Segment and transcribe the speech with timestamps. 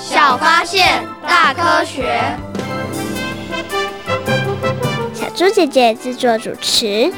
[0.00, 2.20] 小发现，大科学。
[5.12, 7.12] 小猪姐姐制作主持。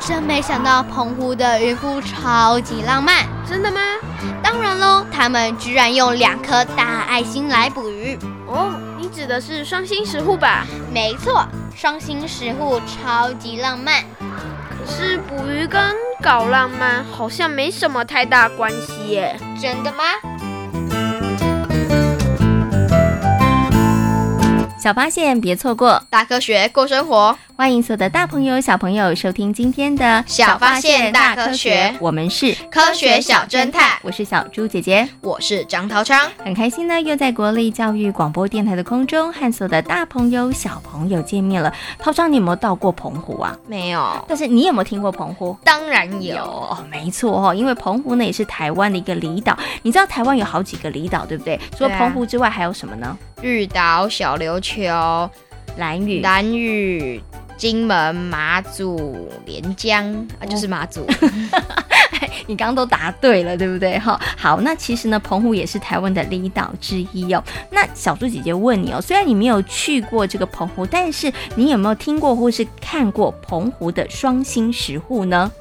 [0.00, 3.80] 真没想到澎湖的渔夫超级浪漫，真的吗？
[4.42, 8.18] 当然喽，他们居然用两颗大爱心来捕鱼。
[8.46, 10.66] 哦，你指的是双星石沪吧？
[10.92, 14.02] 没错，双星石沪超级浪漫。
[14.80, 15.80] 可是捕鱼跟
[16.22, 19.36] 搞浪漫好像没什么太大关系耶。
[19.60, 20.04] 真的吗？
[24.78, 27.36] 小发现，别错过；大科学，过生活。
[27.60, 33.98] 欢迎所有的大朋友、小朋友收听今天的《小发现大科学》，我们是科学小侦探。
[34.00, 36.18] 我是小猪姐姐，我是张涛昌。
[36.42, 41.70] 很开心呢，又在国立教育广播电台的空中和所有的大朋友、小朋友见面了。
[41.98, 43.54] 涛昌，你有没有到过澎湖啊？
[43.66, 44.24] 没有。
[44.26, 45.54] 但是你有没有听过澎湖？
[45.62, 46.36] 当然有。
[46.36, 49.54] 有哦，没错哦，因为澎湖呢也是台湾的一个离岛。
[49.82, 51.60] 你知道台湾有好几个离岛，对不对？
[51.76, 53.14] 除了澎湖之外，还有什么呢？
[53.42, 55.30] 绿岛、小琉球、
[55.76, 57.22] 兰屿、兰屿。
[57.56, 61.06] 金门、马祖、连江啊，就是马祖。
[62.48, 63.98] 你刚刚都答对了，对不对？
[63.98, 67.44] 哈，好，那其实呢，澎湖也是台湾的离岛之一哦。
[67.70, 75.52] 那小猪姐姐问你哦，虽然你没有去过这个澎湖，但是你有没有听过或是看过澎湖的双星石沪呢？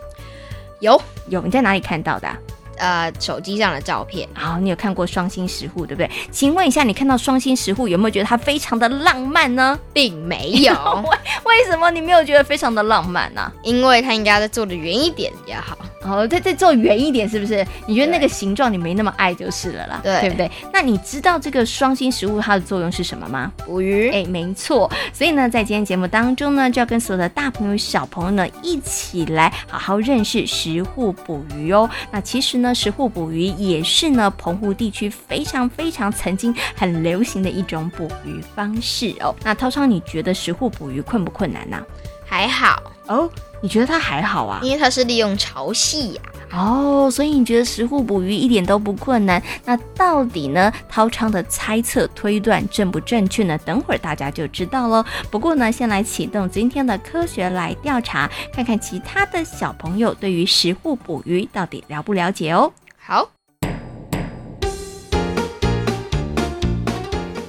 [0.80, 2.40] 有，有，你在哪里看到的啊？
[2.80, 4.28] 呃，手机上的照片。
[4.34, 6.10] 好，你有看过双星石户，对不对？
[6.32, 9.80] 请问一下，你看到双星石户有没有觉得它非常的浪漫呢？
[9.94, 10.74] 并没有。
[11.46, 13.52] 为为什么你没有觉得非常的浪漫呢？
[13.64, 15.78] 因为它应该再做的圆一点比较好。
[16.04, 17.66] 哦，再再做圆一点，是不是？
[17.86, 20.50] 你觉得那个形状你没那么爱就是了啦，对，对不对？
[20.72, 23.52] 那你知道这个双心食物它的作用是什么吗？
[23.66, 24.10] 捕鱼。
[24.10, 24.90] 哎，没错。
[25.14, 31.90] 所以呢，在今天节目当中呢，就要跟所有的大朋友小朋友呢一起来好好认识石沪捕鱼哦。
[32.12, 39.36] 那其实呢，石沪捕鱼也是呢澎湖地区非常非常曾经很流行的一种捕鱼方式哦。
[39.44, 41.78] 那涛涛，你觉得石沪捕鱼困不困难呢？
[42.26, 43.30] 还好哦。
[43.62, 44.62] 你觉得它还好啊？
[44.64, 46.22] 因为它是利用潮汐呀。
[46.54, 49.44] 哦，所以你觉得石沪捕鱼一点都不困难？
[49.66, 50.72] 那到底呢？
[50.88, 53.58] 涛昌的猜测推断正不正确呢？
[53.66, 55.04] 等会儿大家就知道喽。
[55.30, 62.72] 不过呢，先来启动今天的科学来调查，看看其他的小朋友对于石沪捕鱼到底了不了解哦。
[62.98, 63.30] 好，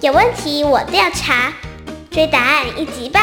[0.01, 1.53] 有问题我调查，
[2.11, 3.23] 追答案一级棒。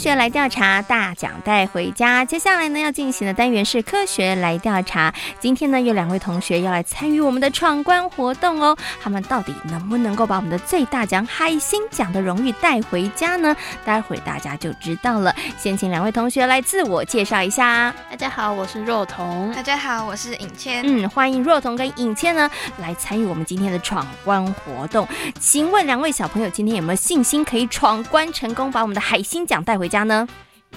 [0.00, 2.24] 学来调查，大奖带回家。
[2.24, 5.12] 接下来呢，要进行的单元是科学来调查。
[5.38, 8.74] 今天呢，有两位同学要来参与我们的闯关活动哦。
[9.02, 13.54] 他们到底能不能够把我们的最大奖海星奖的荣誉带回家呢？
[13.84, 15.36] 待会大家就知道了。
[15.58, 17.94] 先请两位同学来自我介绍一下。
[18.08, 19.52] 大家好，我是若彤。
[19.54, 20.82] 大家好，我是尹谦。
[20.82, 25.06] 嗯，欢迎若彤跟尹谦呢来参与我们今天的闯关活动。
[25.38, 30.26] 请问两位小朋友，今天有没有信心可以闯关成功，把我们的海星奖带回家呢？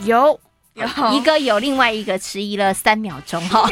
[0.01, 0.37] 有，
[0.73, 3.69] 有一个有，另外一个迟疑了三秒钟哈。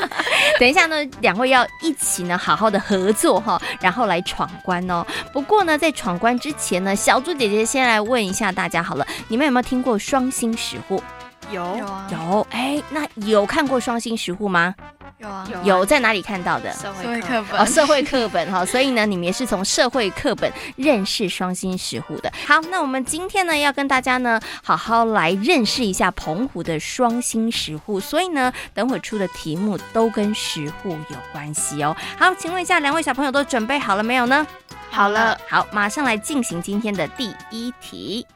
[0.60, 5.04] 等一下呢，两位要一起呢，好好的合作哈，然后来闯关哦。
[5.32, 11.02] 不过呢，在闯关之前呢，小猪姐姐先来问一下大家好了，你们有没有听过双星石户？
[11.50, 12.46] 有，有啊，有。
[12.50, 14.74] 哎，那有看过双星石户吗？
[15.22, 16.72] 有啊，有在哪里看到的？
[16.72, 22.32] 社会课本哦，社会课本哈，所以呢，你们也是从社会课本认识双星石沪的。
[22.46, 28.00] 好，那我们今天呢，要跟大家呢，好好来认识一下澎湖的双星石沪。
[28.00, 31.96] 所以呢，等会出的题目都跟石沪有关系哦。
[32.18, 34.44] 好，请问一下，两位小朋友都准备好了没有呢？
[34.90, 38.26] 好了，好，马上来进行今天的第一题。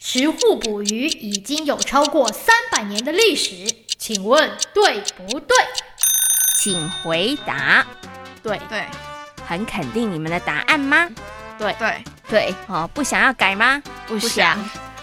[0.00, 5.56] 石沪捕鱼已经有超过三百年的历史，请问对不对？
[6.62, 7.84] 请回答。
[8.40, 8.84] 对对，
[9.44, 11.08] 很肯定你们的答案吗？
[11.58, 13.82] 对对对，哦，不想要改吗？
[14.06, 14.56] 不想。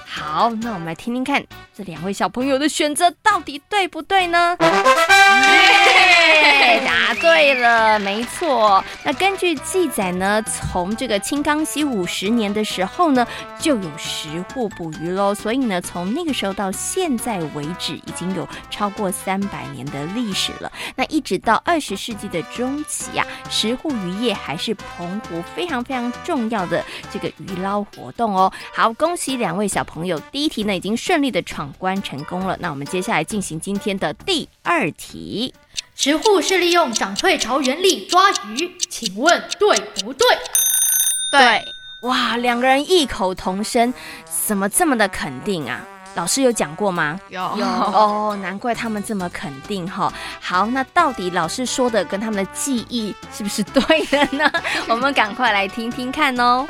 [0.05, 1.43] 好，那我们来听听看
[1.79, 4.53] 这两位小朋友的选择到底对不对呢？
[6.85, 8.83] 答对了，没错。
[9.05, 13.25] 那根据记载呢，从这个清康熙五十年的时候呢，
[13.59, 15.33] 就有石沪捕鱼喽。
[15.33, 20.69] 所以呢，从那个时候到现在为止，已经有超过三百年的历史了。
[20.97, 28.51] 那一直到二十世纪的中期呀、啊，石沪渔业还是澎湖非常非常重要的这个渔捞活动哦。
[28.73, 32.57] 好，恭喜两位小朋友，第一题呢已经顺利的闯关成功了。
[32.59, 35.53] 那我们接下来进行今天的第二题。
[35.95, 40.27] 池户是利用涨退潮原理抓鱼，请问对不对？
[41.29, 41.65] 对，
[42.01, 43.93] 哇，两个人异口同声，
[44.47, 45.85] 怎么这么的肯定啊？
[46.15, 47.19] 老师有讲过吗？
[47.29, 50.11] 有有哦，难怪他们这么肯定哈。
[50.41, 54.51] 好，那到底老师说的跟他们的记忆是不是对的呢？
[54.89, 56.65] 我们赶快来听听看哦。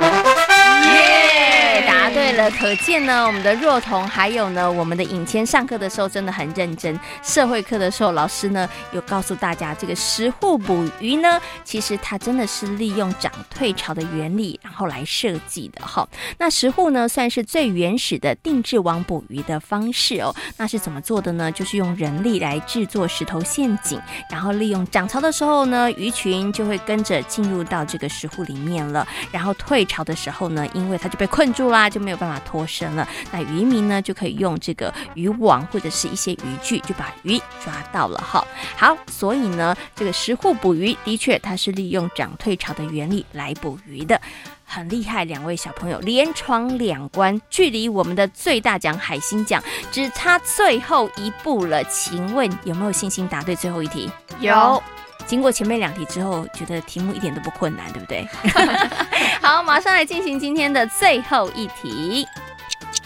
[0.84, 6.98] 耶，答对了，可见呢，我们的若彤还有呢，我们的尹谦上课的时候真的很认真。
[7.22, 16.08] 社会课的时候，老师呢有告诉大家，这个石户捕鱼呢，其实它真的是利用涨退潮的原理，然后来设计的哈。
[16.38, 21.50] 那石户呢，算是最原始的定制网捕鱼的方式哦，那是怎么做的呢？
[21.52, 24.00] 就是用人力来制作石头陷阱，
[24.30, 29.06] 然后利用涨潮的时候呢，鱼群就会跟着进入到这个石户里面了。
[29.30, 33.06] 然后退潮的时候呢，因为它就被困住啦，就没有办法脱身了。
[33.32, 38.44] 那渔民呢，就可以用这个渔网或者是一些渔具，就把鱼抓到了哈。
[38.76, 44.20] 好，所以呢，这个石户捕鱼的确它是利用涨退潮的原理来捕鱼的。
[44.64, 51.82] 很厉害，两位小朋友连闯两关，距离我们的最大奖海星奖只差最后一步了。
[51.84, 54.08] 请问有没有信心答对最后一题？
[54.38, 54.80] 有。
[55.30, 58.28] 经过前面两题之后，觉得题目一点都不困难，对不对？
[59.40, 62.26] 好，马上来进行今天的最后一题。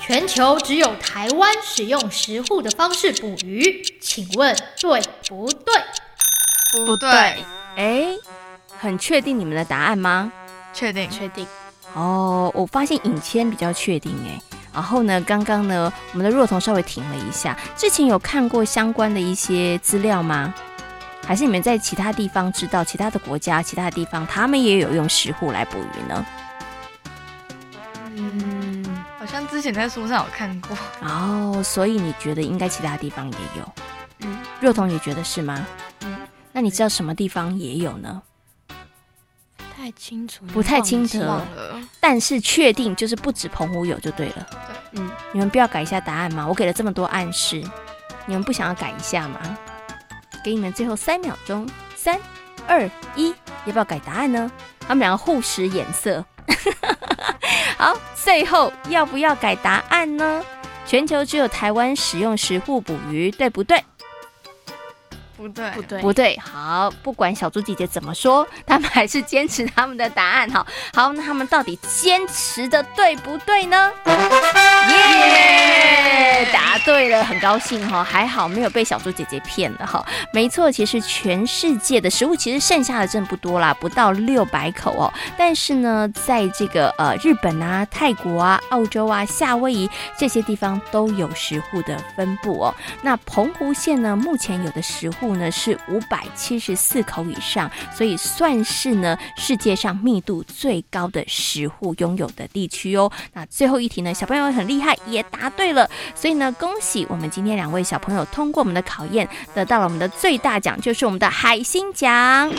[0.00, 6.87] 全球只有台湾使用石沪的方式捕鱼，请问对不对？
[6.87, 7.11] 不对。
[7.76, 8.17] 哎，
[8.79, 10.32] 很确定你们的答案吗？
[10.73, 11.47] 确定，确定。
[11.93, 14.41] 哦，我发现尹谦比较确定哎。
[14.73, 17.55] 然后呢，刚刚呢，我们的若彤稍微停了一下。
[17.77, 20.55] 之前有看过相关的一些资料吗？
[21.26, 26.26] 还是你们在其他地方知道，其他的国家、其他的地方，他们也有用石斛来捕鱼呢？
[28.17, 30.76] 嗯，好像之前在书上有看过。
[31.00, 33.75] 哦，所以你觉得应该其他地方也有？
[34.21, 35.67] 嗯，若彤也觉得是吗？
[36.03, 36.17] 嗯，
[36.53, 38.23] 那你知道什么地方也有呢？
[39.77, 41.47] 太清楚，不太清楚了，
[42.00, 44.47] 但是确定就是不止澎湖有就对了。
[44.93, 46.47] 对，嗯，你们不要改一下答案吗？
[46.47, 47.62] 我给了这么多暗示，
[48.27, 49.41] 你们不想要改一下吗？
[50.44, 52.20] 给你们最后三秒钟，三、
[52.69, 54.50] 二、一，要不要改答案呢？
[54.87, 56.23] 他们两个互使眼色。
[57.79, 60.44] 好，最后要不要改答案呢？
[60.87, 63.82] 全球只有台湾使用石沪捕鱼，对不对？
[65.36, 66.39] 不对，不对，不对。
[66.39, 70.48] 好，不管小猪姐姐怎么说， 他们还是坚持他们的答案。
[70.51, 73.91] 好，好，那他们到底坚持的对不对呢？
[74.06, 74.15] 耶，
[77.05, 80.03] 对了，很高兴哈，还好没有被小猪姐姐骗了哈。
[80.32, 85.13] 没错，其实全世界的食物其实剩下的真不多啦，不到六百口哦。
[85.37, 92.75] 但是呢，在这个呃日本啊、泰国啊、澳洲啊、夏威夷这些地方都有食户的分布哦。
[93.03, 103.13] 那澎湖县呢，目前有的食户呢是五百七十四口以上，所以算是呢世界上密度最高的食户拥有的地区哦。
[103.34, 112.53] 那最后一题呢，小朋友很厉害，也答对了，所以呢，恭喜我们今天两位小朋友通过我们的考验，得到了我们的最大奖，就是我们的海星奖。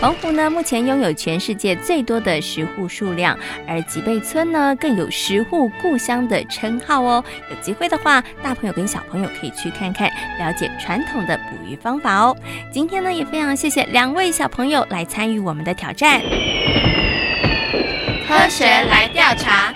[0.00, 7.24] 澎湖呢，目前拥有全世界最多的石户数量，而吉贝村呢，更有石户故乡的称号哦。
[7.50, 10.08] 有机会的话，大朋友跟小朋友可以去看看，
[10.38, 12.36] 了解传统的捕鱼方法哦。
[12.72, 16.20] 今天呢，也非常谢谢两位小朋友来参与我们的挑战。
[18.28, 19.74] 科学来调查，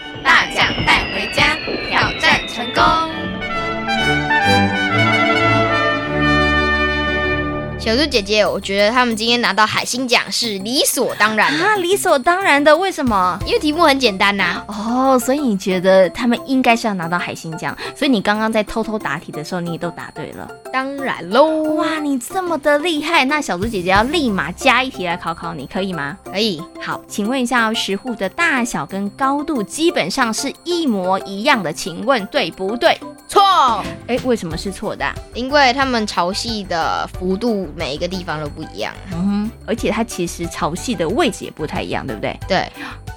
[0.54, 1.56] 想带回家，
[1.88, 3.11] 挑战成功。
[7.84, 11.64] 小猪姐姐，我觉得他们今天拿到海星奖是理所当然的。
[11.64, 13.36] 啊，理所当然的，为什么？
[13.44, 14.64] 因为题目很简单呐、啊。
[14.68, 17.76] 哦，所以你觉得他们应该是要拿到海星奖？
[17.96, 20.48] 所以你刚刚在偷偷答题的时候，你也都答对了。
[20.72, 21.74] 当然喽！
[21.74, 26.16] 哇，你这么的厉害，那小猪姐姐要立马加一题来考考你，可以吗？
[26.24, 26.62] 可以。
[26.80, 32.96] 好，请问一下，石沪的大小跟高度基本上是一模一样的，请问对不对？
[33.26, 33.42] 错。
[34.06, 35.12] 哎，为什么是错的、啊？
[35.34, 38.92] 因为他们潮汐的幅度每一个地方都不一样。
[39.12, 42.38] 嗯哼，而且它其实潮汐的位置也不太一样，对不对？
[42.48, 42.66] 对。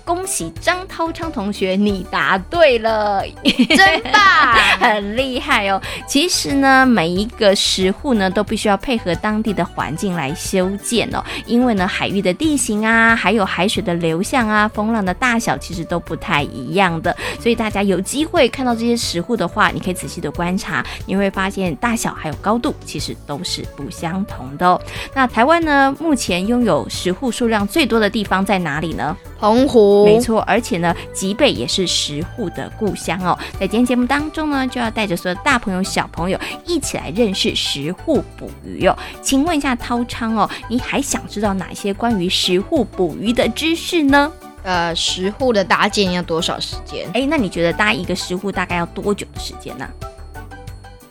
[0.03, 5.81] 恭喜张涛昌同学，你答对了， 真棒， 很厉害哦。
[6.07, 11.23] 其实呢，每一个石户呢，都必须要配合当地的环境来修建哦。
[11.47, 17.15] 因为呢，海域的地形啊，还有海水的流向啊，风浪的大小，其实都不太一样的。
[17.39, 24.81] 所以大家有机会看到这些石沪的话，你可以仔细的观察，你会发现大小还有高度，其实都是不相同的哦。
[25.13, 29.15] 那台湾呢，目前拥有石户数量最多的地方在哪里呢？
[29.39, 33.37] 澎湖，没错，而且呢，吉贝也是石户的故乡哦。
[33.59, 38.97] 在今天节目当中呢，就要带着所有大朋友、小朋友一起来认识石户捕鱼哦。
[39.21, 44.31] 请问一下涛昌哦，你还想知道哪些关于石户捕鱼的知识呢？
[44.63, 47.07] 呃，石户的搭建要多少时间？
[47.13, 49.87] 哎，那你觉得搭一个石户大概要多久的时间呢？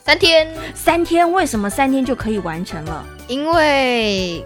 [0.05, 1.33] 三天，三天？
[1.33, 3.03] 为什么三天就可以完成了？
[3.27, 4.45] 因为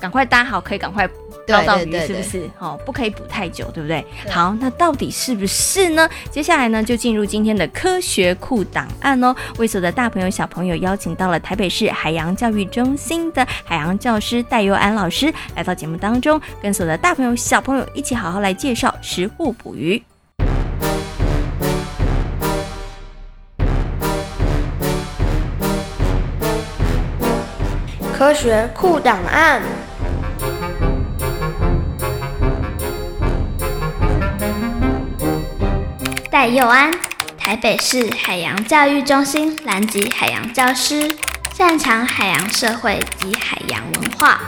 [0.00, 1.08] 赶快搭好，可以赶快。
[1.48, 2.50] 捞到鱼是不是？
[2.58, 4.04] 哦，不可以补太久，对不对？
[4.24, 4.32] 对。
[4.32, 6.08] 好，那到底是不是呢？
[6.28, 9.32] 接下来呢，就进入今天的科学库档案哦。
[9.58, 20.02] 为所有的大朋友、小朋友邀请到了台北市海洋教育中心的海洋教师戴佑安老师来到节目当中，跟所有的大朋友、小朋友一起好好来介绍食物捕鱼。
[28.16, 29.60] 科学库档案。
[36.30, 36.90] 戴佑安，
[37.36, 41.14] 台北市海洋教育中心南极海洋教师，
[41.52, 44.40] 擅长海洋社会及海洋文化。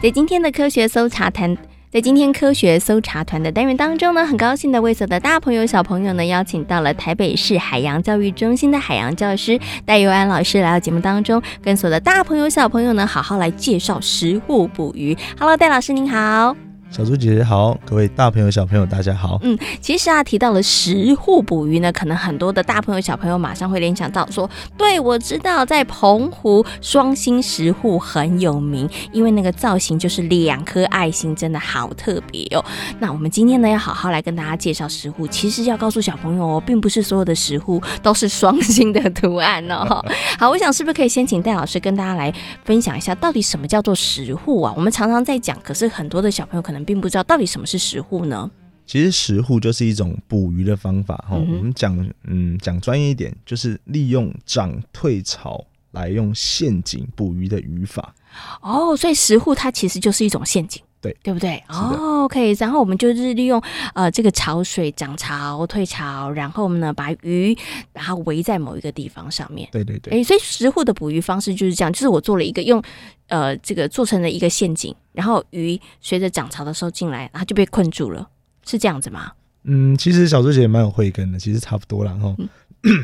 [0.00, 1.56] 在今天的科学搜查团，
[1.90, 15.16] 在今天科学搜查团的单元当中呢，很高兴的为所有的大朋友小朋友呢，邀请到了台北市海洋教育中心的海洋教师戴佑安老师来到节目当中，跟所有的大朋友小朋友呢，好好来介绍食物捕鱼。
[15.38, 16.67] Hello，戴老师您好。
[16.90, 19.38] 小猪姐姐好，各位大朋友小朋友大家好。
[19.42, 32.64] 嗯，其实啊，提到了石沪捕鱼呢，可能很多的大朋友小朋友马上会联想到说，对，我知道在澎湖双星石沪很有名，因为那个造型就是两颗爱心，真的好特别哦。
[32.98, 40.02] 那我们今天呢，要好好来跟大家介绍石沪，其实要告诉小朋友哦，并不是所有的石沪都是双星的图案哦。
[40.40, 42.32] 好，我想是不是可以先请戴老师跟大家来
[42.64, 44.72] 分享一下，到底什么叫做石沪啊？
[44.74, 46.77] 我们常常在讲，可是很多的小朋友可能。
[46.84, 48.50] 并不知道到底什么是石沪呢？
[48.86, 51.56] 其实石沪就是一种捕鱼的方法哈、嗯。
[51.58, 58.14] 我们讲嗯讲专业一点，就是利用涨退潮来用陷阱捕鱼的语法。
[58.62, 61.62] 哦，所以石沪它其实就是一种陷阱，对对不对？
[61.68, 62.52] 哦，OK。
[62.58, 63.62] 然后我们就是利用
[63.94, 67.56] 呃这个潮水涨潮退潮，然后我们呢把鱼
[67.92, 69.68] 把它围在某一个地方上面。
[69.72, 70.18] 对对对。
[70.18, 72.82] 哎，所以石沪的捕鱼方式就是这样，就是我做了一个用。
[73.28, 78.26] 呃，这个做成了一个陷阱，然后鱼随着涨潮的时候进来，然后就被困住了，
[78.64, 79.32] 是这样子吗？
[79.64, 82.12] 嗯，其实小猪姐也蛮有慧根的，其实差不多啦。
[82.14, 82.48] 哈、嗯。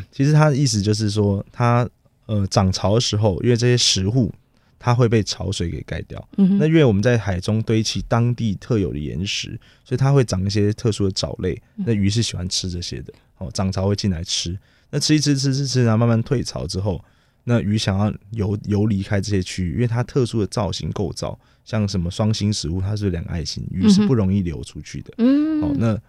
[0.10, 1.86] 其实它的意思就是说，它
[2.24, 4.32] 呃涨潮的时候，因为这些石沪
[4.78, 6.28] 它会被潮水给盖掉。
[6.36, 6.58] 嗯。
[6.58, 11.60] 那因为我们在海中堆砌当地特有的岩石，所以它会长一些特殊的藻类。
[11.74, 13.12] 那鱼是喜欢吃这些的。
[13.38, 14.56] 哦，涨潮会进来吃，
[14.90, 17.04] 那吃一吃吃吃吃，然后慢慢退潮之后。
[17.46, 25.12] 那鱼想要游游离开这些区域，因为它特殊的造型构造，像什么双星食物，它是两个爱心，鱼是不容易流出去的。
[25.18, 26.00] 嗯，好，那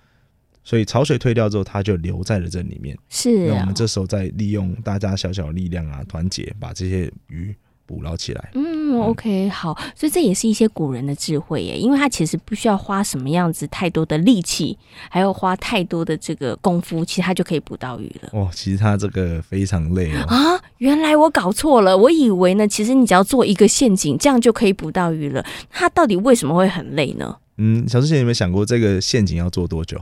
[0.64, 2.98] 所以潮水退掉之后，它就留在了这里面。
[3.10, 7.54] 是、哦，那我们这时候再利用大家小小的力量啊，团结把这些鱼。
[7.86, 14.78] 捕捞起来，嗯，OK，好，所以这也是一些古人的智慧耶，因为他其实不需要花什么样子太多的力气，
[15.10, 18.30] 还要花太多的这个功夫，其实他就可以捕到鱼了。
[18.34, 20.26] 哦，其实他这个非常累哦。
[20.28, 25.46] 啊，原来我搞错了，我以为呢，其实你只要做一个陷阱，这样就可以捕到鱼了。
[25.70, 27.38] 他到底为什么会很累呢？
[27.58, 30.02] 嗯，小之前有没有想过这个陷阱要做多久？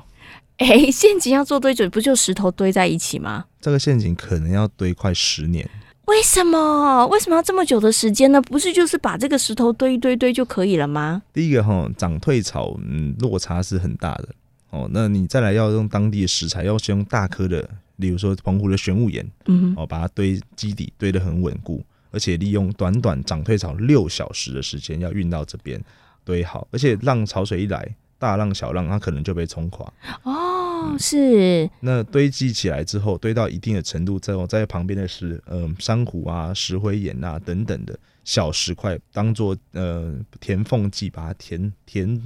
[0.58, 1.90] 哎、欸，陷阱要做多久？
[1.90, 3.46] 不就石头堆在一起吗？
[3.60, 5.70] 这个陷阱可能要堆快十年。
[6.05, 7.07] 为什么？
[7.07, 8.41] 为什么要这么久的时间呢？
[8.41, 11.22] 不是就是把这个石头堆一堆堆就可以了吗？
[11.31, 14.29] 第一个哈，涨退潮，嗯，落差是很大的
[14.69, 14.89] 哦。
[14.91, 21.81] 那你再来要用当地的食材，要先用大颗的例如说澎湖的玄武岩，嗯，哦，把它堆基底堆得很稳固，
[22.12, 25.81] 而且利用短短涨退潮六小时的时间要运到这边
[26.25, 29.86] 堆好，而且浪潮水一来，大浪小浪它可能就被冲垮。
[30.24, 31.70] 哦，嗯、是。
[31.82, 42.24] 那堆积起来之后，堆到一定的程度之后，在旁边的是嗯珊瑚啊、石灰岩啊等等的小石块，当做呃填缝剂，把它填填。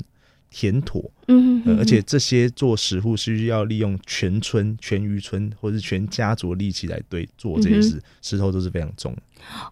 [0.50, 9.14] 填妥，嗯，而且这些做石户是需要利用全村、全渔村或是全家族的力气来堆做这些事，石头都是非常重。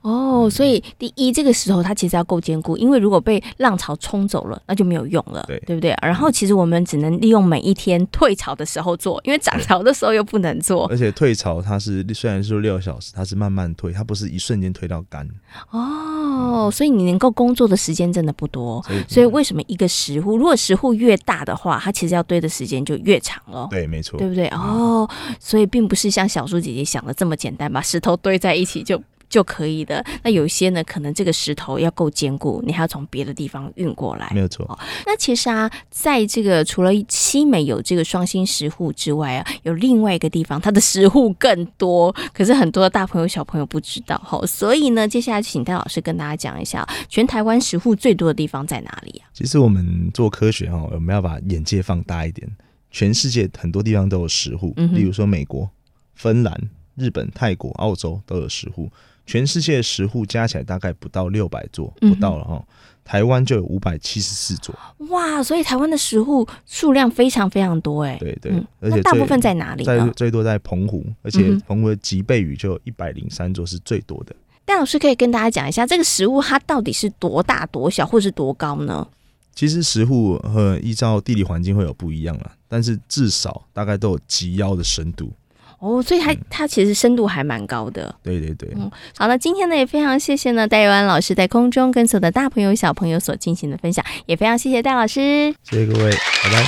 [0.02, 5.96] 哦，所以第一，这个石头它其实要够坚固，因为如果被浪潮冲走了，那就没有用了，对，对不对？
[6.02, 10.88] 然后其实我们只能利用每一天 退潮的时候做，因为涨潮的时候又不能做。
[10.88, 15.28] 而且退潮它是虽然说六小时，它是慢慢退，它不是一瞬间退到干。
[15.72, 18.82] 哦，所以你能够工作的时间真的不多。
[18.84, 23.68] 所以，所以为什么一个石户，如果石户越大的话，它其实要堆的时间就越长了。
[23.70, 24.48] 对，没错，对不对？
[24.48, 29.02] 哦，所以并不是像小猪姐姐想的这么简单，把石头堆在一起就。
[29.36, 30.02] 就可以的。
[30.24, 34.32] 那有一些呢，可能这个石头要够坚固，你还要从别的地方运过来。
[34.34, 34.66] 没有错。
[34.68, 42.16] 哦，那其实啊，在这个除了西美有这个双星石户之外啊，有另外一个地方，它的石户更多。
[42.34, 49.28] 可是很多的大朋友小朋友不知道哈，哦，所以呢，接下来请戴老师跟大家讲一下，全台湾石户最多的地方在哪里啊？
[49.34, 52.50] 其实我们做科学哈，我们要把眼界放大一点。
[52.90, 55.70] 全世界很多地方都有石户，例如说美国、
[56.14, 56.58] 芬兰、
[56.96, 58.90] 日本、泰国、澳洲都有石沪。
[59.26, 62.64] 全世界的石沪加起来大概不到六百座，不到了哈。
[63.04, 64.74] 台湾就有五百七十四座。
[65.10, 68.18] 哇，所以台湾的石沪数量非常非常多哎。
[68.20, 69.84] 对对，而且大部分在哪里？
[69.84, 74.36] 在最多在澎湖，而且澎湖的吉贝屿就有一百零三座是最多的。
[74.66, 79.08] 戴老师可以跟大家讲一下，这个石沪它到底是多大、多小，或是多高呢？
[79.54, 85.32] 其实石沪和依照地理环境会有不一样啦，但是至少大概都有及腰的深度。
[85.80, 88.14] 哦，所以它它其实深度还蛮高的。
[88.24, 88.70] 对对对。
[88.76, 95.54] 嗯，好了，今天呢也非常谢谢呢戴佑安老师在空中跟所有的大朋友小朋友所进行的分享，也非常谢谢戴老师。
[95.64, 96.66] 谢谢各位，拜拜。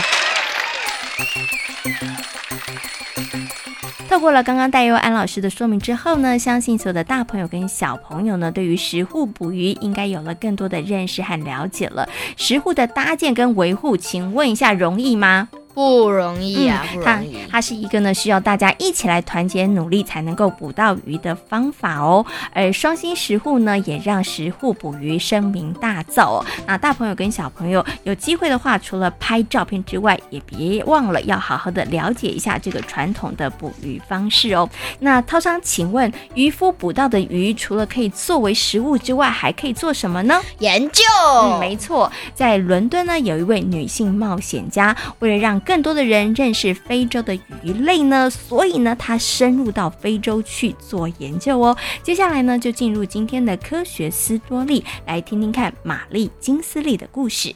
[4.09, 12.07] 透过了刚刚戴佑安老师的说明之后呢，相信所有的大朋友跟小朋友呢，对于石沪捕鱼应该有了更多的认识和了解了。
[12.37, 15.49] 石沪的搭建跟维护，请问一下容易吗？
[15.77, 17.37] 不容易啊，不容易。
[17.51, 22.25] 它它是一个呢，需要大家一起来团结努力才能够捕到鱼的方法哦。
[22.51, 26.45] 而双星食户呢，也让食户捕鱼声名大噪哦。
[26.65, 34.67] 那大朋友跟小朋友有机会的话，除了拍照片之外，也别忘了要好好的了解一下这个传统的捕鱼方式哦。
[35.01, 40.41] 那涛商，请问渔夫捕到的鱼，除了可以作为食物之外，还可以做什么呢？
[40.57, 41.03] 研究。
[41.43, 51.75] 嗯，没错，在伦敦呢，有一位女性冒险家，为了让更多的人认识非洲的鱼类呢，所以呢，他深入到非洲去做研究哦。
[52.01, 57.53] 接下来呢，就进入今天的科学斯多利，来听听看玛丽金斯利的故事。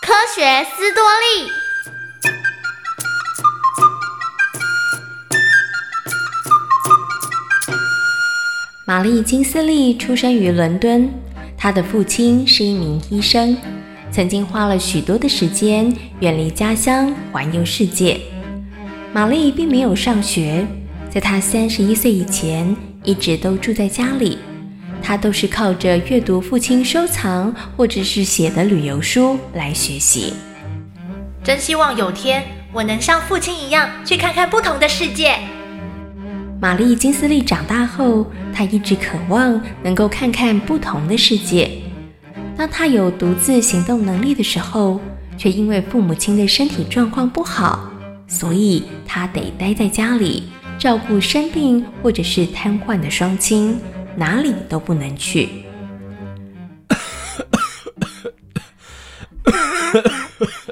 [0.00, 1.67] 科学斯多利。
[8.88, 11.10] 玛丽金斯利出生于伦敦，
[11.58, 13.54] 她的父亲是一名医生，
[14.10, 18.18] 曾经花了许多的时间远离家乡环游世界。
[19.12, 20.66] 玛丽并没有上学，
[21.10, 22.74] 在她三十一岁以前，
[23.04, 24.38] 一直都住在家里。
[25.02, 30.32] 她都是靠着阅读父亲收藏或者是写的旅游书来学习。
[31.44, 35.34] 真希望有天我能像父亲一样去看看不同的世界。
[36.60, 38.26] 玛丽金斯利长大后，
[38.58, 41.70] 他一直渴望能够看看不同的世界。
[42.56, 45.00] 当他有独自行动能力的时候，
[45.36, 47.88] 却因为父母亲的身体状况不好，
[48.26, 53.78] 所以他得待在家里照顾生病或者是瘫痪的双亲，
[54.16, 55.48] 哪里都不能去。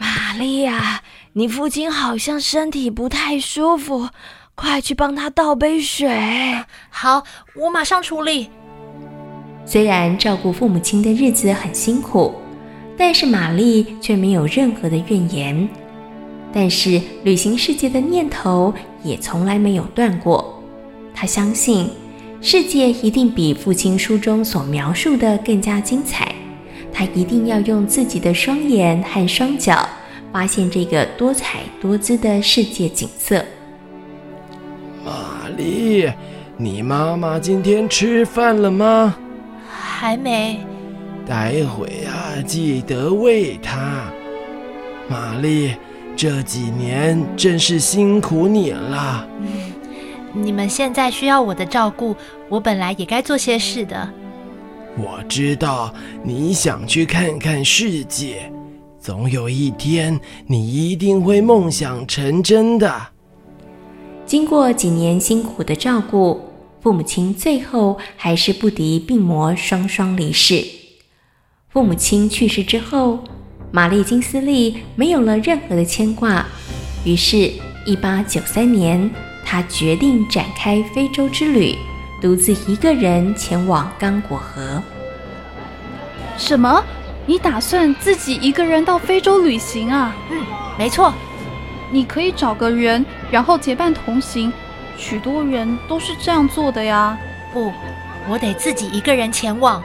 [0.01, 1.03] 玛丽亚，
[1.35, 4.09] 你父亲好像身体不太舒服。
[4.57, 6.11] 快去帮他倒杯水。
[6.91, 7.23] 好，
[7.55, 8.51] 我马上处理。
[9.65, 12.35] 虽然照顾父母亲的日子很辛苦，
[12.97, 15.69] 但是玛丽却没有任何的怨言。
[16.53, 20.63] 但是旅行世界的念头也从来没有断过。
[21.13, 21.91] 她相信
[22.41, 26.35] 世界一定比父亲书中所描述的更加精彩。
[26.93, 29.87] 她一定要用自己的双眼和双脚，
[30.33, 33.45] 发现这个多彩多姿的世界景色。
[35.57, 36.13] 玛丽，
[36.59, 39.17] 你妈妈今天吃饭了吗？
[39.67, 40.61] 还没。
[41.27, 44.05] 待会啊，记得喂她。
[45.09, 45.75] 玛丽，
[46.15, 49.27] 这几年真是辛苦你了。
[49.41, 49.73] 嗯，
[50.35, 52.15] 你们现在需要我的照顾，
[52.51, 54.07] 我本来也该做些事的。
[54.99, 55.93] 我知道
[56.23, 58.53] 你想去看看世界，
[59.01, 63.16] 总有一天你一定会梦想成真的。
[64.27, 66.41] 经过几年辛苦的照顾，
[66.81, 70.65] 父母亲最后还是不敌病魔，双双离世。
[71.69, 73.21] 父母亲去世之后，
[73.71, 76.45] 玛丽金斯利没有了任何的牵挂，
[77.05, 77.53] 于是
[77.87, 79.11] 1893年，
[79.45, 81.77] 她决定展开非洲之旅。
[82.21, 84.83] 独自一个人前往刚果河。
[86.37, 86.83] 什么？
[87.27, 90.17] 你打算自己一个人到非洲旅行啊？
[90.31, 90.43] 嗯，
[90.79, 91.13] 没错。
[91.91, 94.53] 你可以找个人，然后结伴同行。
[94.99, 97.17] 许多人都是这样做的呀。
[97.53, 97.73] 不，
[98.29, 99.83] 我得自己一个人前往。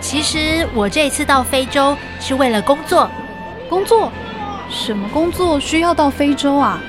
[0.00, 3.10] 其实我这次到非洲是为了工作。
[3.68, 4.10] 工作？
[4.68, 6.80] 什么工作需要到非洲啊？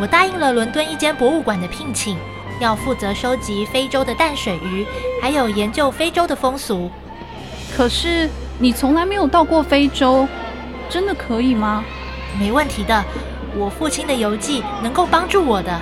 [0.00, 2.16] 我答应了伦敦一间博物馆的聘请。
[2.60, 4.86] 要负责收集非洲的淡水鱼，
[5.20, 6.90] 还有研究非洲的风俗。
[7.76, 10.28] 可是你从来没有到过非洲，
[10.88, 11.82] 真的可以吗？
[12.38, 13.04] 没问题的，
[13.56, 15.80] 我父亲的游记能够帮助我的。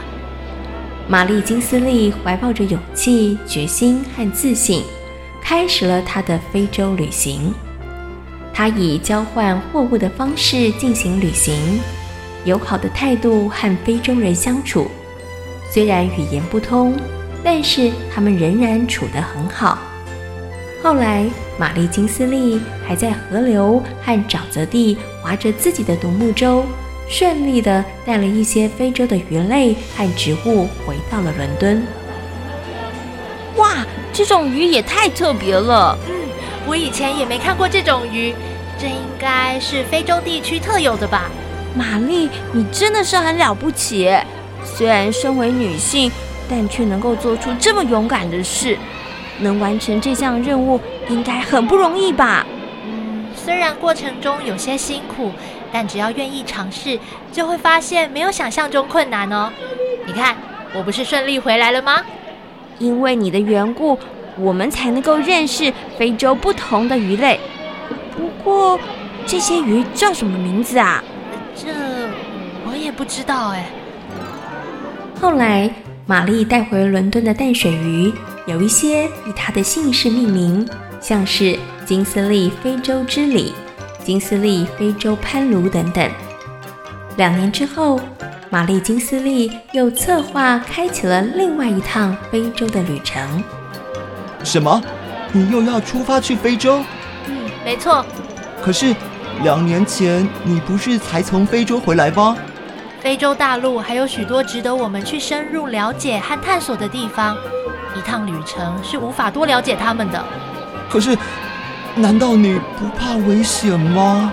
[1.08, 4.82] 玛丽金斯利怀抱着勇气、决心和自信，
[5.42, 7.52] 开始了她的非洲旅行。
[8.52, 11.80] 她以交换货物的方式进行旅行，
[12.44, 14.88] 友好的态度和非洲人相处。
[15.72, 16.94] 虽然语言不通，
[17.42, 19.78] 但是他们仍然处得很好。
[20.82, 21.28] 后来，
[21.58, 26.64] 玛丽金斯利还在河流和沼泽地划着自己的独木舟，
[27.10, 31.84] 顺利地带了一些非洲的鱼类和植物回到了伦敦。
[33.56, 35.98] 哇，这种鱼也太特别了！
[36.08, 36.14] 嗯，
[36.68, 38.32] 我以前也没看过这种鱼，
[38.78, 41.28] 这应该是非洲地区特有的吧？
[41.74, 44.08] 玛丽，你真的是很了不起。
[44.64, 46.12] 虽然身为女性，
[46.48, 48.78] 但却能够做出这么勇敢的事，
[49.40, 52.46] 能完成这项任务，应该很不容易吧？
[53.50, 55.32] 嗯，虽然过程中有些辛苦，
[55.72, 56.96] 但只要愿意尝试，
[57.32, 59.50] 就会发现没有想象中困难哦。
[60.06, 60.36] 你看，
[60.72, 62.00] 我不是顺利回来了吗？
[62.78, 63.98] 因为你的缘故，
[64.38, 67.40] 我们才能够认识非洲不同的鱼类。
[68.16, 68.78] 不过，
[69.26, 71.02] 这些鱼叫什么名字啊？
[71.56, 71.70] 这
[72.64, 73.66] 我也不知道哎。
[75.20, 75.68] 后来，
[76.06, 78.12] 玛丽带回伦敦的淡水鱼
[78.46, 80.68] 有一些以她的姓氏命名，
[81.00, 81.58] 像是
[81.90, 83.52] 金斯利非洲之旅、
[84.04, 86.08] 金斯利非洲攀鲈等等。
[87.16, 88.00] 两年之后，
[88.48, 93.42] 玛丽金斯利又策划开启了另外一趟非洲的旅程。
[94.44, 94.80] 什么？
[95.32, 96.80] 你又要出发去非洲？
[97.26, 98.06] 嗯，没错。
[98.62, 98.94] 可是
[99.42, 102.36] 两年前你不是才从非洲回来吗？
[103.00, 107.36] 非洲大陆还有许多值得我们去深入了解和探索的地方，
[107.96, 110.24] 一趟旅程是无法多了解他们的。
[110.88, 111.18] 可是，
[111.96, 114.32] 难道你不怕危险吗？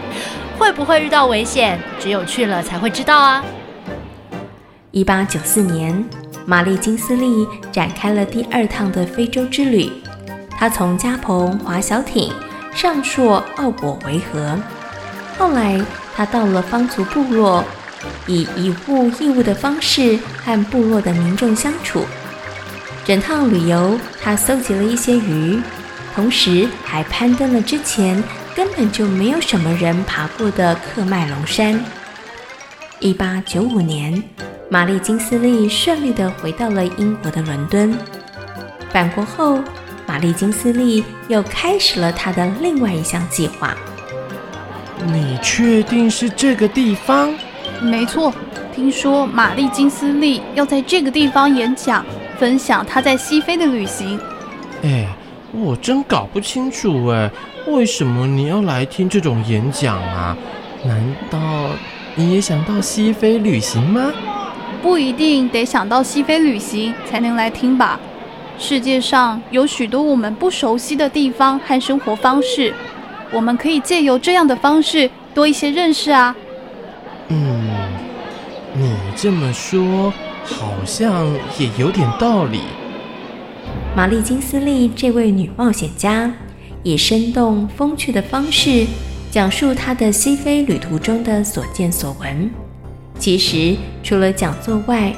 [0.58, 3.44] 会不会遇到危险，只有去了才会知道啊。
[4.90, 6.04] 一八九四年，
[6.44, 9.90] 玛丽金斯利展开了第二趟的非洲之旅。
[10.50, 12.32] 她从加蓬划小艇
[12.74, 14.58] 上溯奥果维河，
[15.38, 15.80] 后来
[16.14, 17.64] 她到了方族部落。
[18.28, 22.04] 以以物易物的方式和部落的民众相处。
[23.04, 25.60] 整趟旅游，他搜集了一些鱼，
[26.16, 28.20] 同时还攀登了之前
[28.54, 31.78] 根本就没有什么人爬过的克麦隆山。
[33.00, 34.22] 一八九五年，
[34.70, 37.94] 玛丽金斯利顺利地回到了英国的伦敦。
[38.90, 39.60] 返国后，
[40.06, 43.76] 玛丽金斯利又开始了她的另外一项计划。
[45.04, 47.30] 你确定是这个地方？
[47.82, 48.32] 没错，
[48.74, 52.02] 听说玛丽金斯利要在这个地方演讲，
[52.38, 54.18] 分享她在西非的旅行。
[54.82, 55.06] 哎，
[55.52, 57.30] 我真搞不清楚哎，
[57.66, 60.36] 为什么你要来听这种演讲啊？
[60.84, 61.38] 难道
[62.14, 64.12] 你也想到西非旅行吗？
[64.82, 67.98] 不一定得想到西非旅行才能来听吧。
[68.58, 72.72] 世界上有许多我们不熟悉的地方和生活方式，
[73.32, 76.34] 我们可以借由这样的方式多一些认识啊。
[77.28, 77.68] 嗯，
[78.74, 80.12] 你这么说
[80.44, 81.26] 好像
[81.58, 82.60] 也有点道理。
[83.96, 86.30] 玛丽金斯利这位女冒险家，
[86.82, 88.84] 以生动风趣的方式
[89.30, 92.50] 讲述她的西非旅途中的所见所闻。
[93.18, 95.14] 其实，除了讲座外，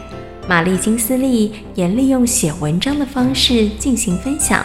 [0.47, 4.65] 玛丽金斯利也利用写文章的方式进行分享。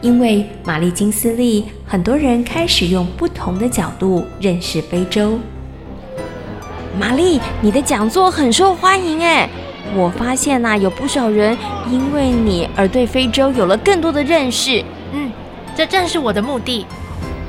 [0.00, 5.40] 因为玛丽金斯利，很多人开始用不同的角度认识非洲。
[6.96, 9.50] 玛丽，你的讲座很受欢迎诶，
[9.94, 11.56] 我发现呐，有不少人
[11.90, 14.84] 因为你而对非洲有了更多的认识。
[15.12, 15.32] 嗯，
[15.74, 16.86] 这正是我的目的。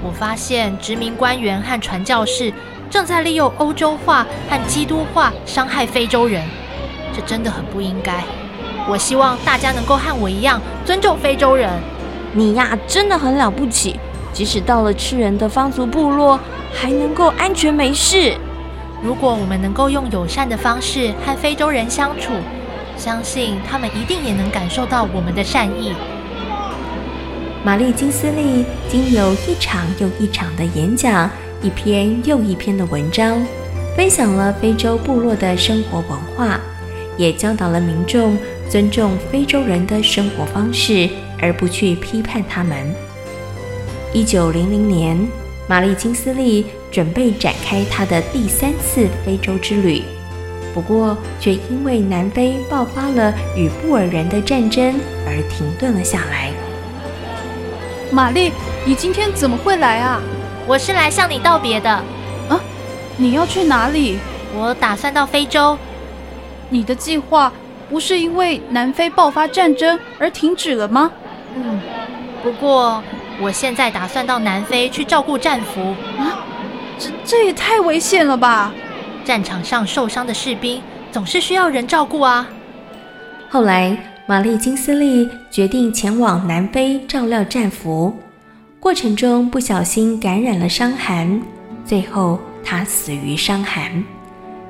[0.02, 2.52] 我发现殖民官员和传教士
[2.90, 6.42] 正在利用欧洲化和基督化伤害非洲人，
[7.14, 8.24] 这真的很不应该。
[8.88, 11.70] 我希望大家能够和我一样尊重非洲人。
[12.34, 14.00] 你呀，真的很了不起，
[14.32, 16.40] 即使到了吃人的方族部落，
[16.74, 18.38] 还能够安全没事。
[19.02, 22.34] 如果我们能够用友善的方式和非洲人相处，
[22.98, 25.94] 相信他们一定也能感受到我们的善意。
[27.64, 31.30] 玛丽金斯利经由一场又一场的演讲，
[31.62, 33.42] 一篇又一篇的文章，
[33.96, 36.60] 分享了非洲部落的生活文化，
[37.18, 38.38] 也教导了民众
[38.70, 41.10] 尊重非洲人的生活方式。
[41.42, 42.94] 而不去批判他们。
[44.14, 45.18] 一九零零年，
[45.70, 50.02] 玛丽金斯利准备展开她的第三次非洲之旅，
[50.74, 56.52] 不过却因为南非爆发了与布尔人的战争而停顿了下来。
[58.12, 58.52] 玛丽，
[58.84, 60.20] 你今天怎么会来啊？
[60.66, 61.88] 我是来向你道别的。
[61.92, 62.60] 啊，
[63.16, 64.18] 你要去哪里？
[64.56, 65.78] 我打算到非洲。
[66.70, 67.54] 你的计划
[67.88, 71.12] 不是因为南非爆发战争而停止了吗？
[71.56, 71.80] 嗯，
[72.42, 73.04] 不过
[73.42, 76.44] 我现在打算到南非去照顾战俘啊，
[76.98, 78.74] 这这也太危险了吧！
[79.24, 82.48] 战场上受伤的士兵总是需要人照顾啊。
[83.50, 83.98] 后来，
[84.28, 88.14] 玛丽金斯利决定前往南非照料战俘，
[88.80, 91.42] 过程中不小心感染了伤寒，
[91.86, 94.04] 最后她死于伤寒。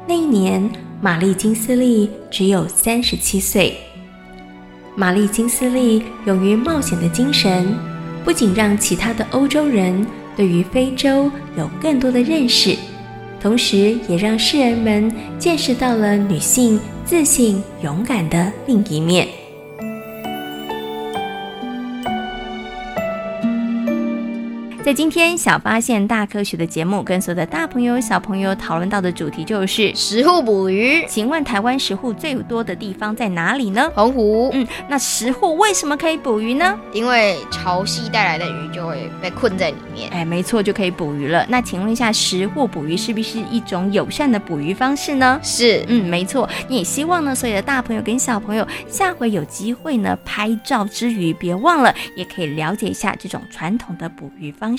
[0.07, 0.69] 那一年，
[1.01, 3.77] 玛丽金斯利只有三十七岁。
[4.95, 7.73] 玛丽金斯利勇于冒险的精神，
[8.23, 10.05] 不仅让其他的欧洲人
[10.35, 12.75] 对于非洲有更多的认识，
[13.41, 19.38] 同时也让世人们见识到了女性自信勇敢的另一面。
[24.81, 31.05] 在今天小发现大科学的节目，跟所有的大朋友小朋友讨论到的主题就是石沪捕鱼。
[31.05, 33.91] 请问台湾石沪最多的地方在哪里呢？
[33.93, 34.49] 澎湖。
[34.53, 36.79] 嗯，那石沪为什么可以捕鱼呢？
[36.93, 40.09] 因为潮汐带来的鱼就会被困在里面。
[40.11, 41.45] 哎，没错，就可以捕鱼了。
[41.49, 45.37] 那请问一下，石沪捕鱼是不是一种友善的捕鱼方式呢？
[45.43, 46.49] 是，嗯，没错。
[46.69, 54.78] 你也希望呢，所有的大朋友跟小朋友下回有机会呢，拍照之余，别忘了也可以了解一下这种传统的捕鱼方式。